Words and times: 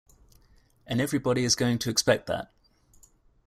And 0.87 0.99
everybody 0.99 1.43
is 1.43 1.53
going 1.53 1.77
to 1.77 1.91
expect 1.91 2.25
that. 2.25 2.51